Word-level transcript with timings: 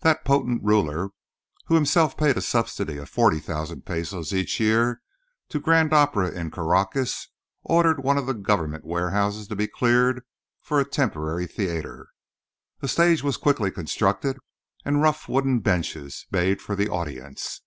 That 0.00 0.24
potent 0.24 0.64
ruler—who 0.64 1.74
himself 1.74 2.16
paid 2.16 2.38
a 2.38 2.40
subsidy 2.40 2.96
of 2.96 3.10
40,000 3.10 3.84
pesos 3.84 4.32
each 4.32 4.58
year 4.58 5.02
to 5.50 5.60
grand 5.60 5.92
opera 5.92 6.30
in 6.30 6.50
Caracas—ordered 6.50 8.02
one 8.02 8.16
of 8.16 8.24
the 8.24 8.32
Government 8.32 8.86
warehouses 8.86 9.46
to 9.48 9.56
be 9.56 9.66
cleared 9.68 10.24
for 10.62 10.80
a 10.80 10.88
temporary 10.88 11.46
theatre. 11.46 12.08
A 12.80 12.88
stage 12.88 13.22
was 13.22 13.36
quickly 13.36 13.70
constructed 13.70 14.38
and 14.86 15.02
rough 15.02 15.28
wooden 15.28 15.58
benches 15.58 16.24
made 16.32 16.62
for 16.62 16.74
the 16.74 16.88
audience. 16.88 17.60